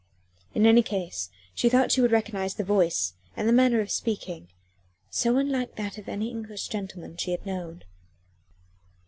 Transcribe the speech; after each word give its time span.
In 0.55 0.65
any 0.65 0.81
case 0.81 1.29
she 1.53 1.69
thought 1.69 1.81
that 1.81 1.91
she 1.91 2.01
would 2.01 2.11
recognise 2.11 2.55
the 2.55 2.63
voice 2.63 3.13
and 3.37 3.47
the 3.47 3.53
manner 3.53 3.81
of 3.81 3.91
speaking, 3.91 4.47
so 5.11 5.37
unlike 5.37 5.75
that 5.75 5.99
of 5.99 6.09
any 6.09 6.29
English 6.31 6.69
gentleman 6.69 7.17
she 7.17 7.29
had 7.29 7.45
known. 7.45 7.83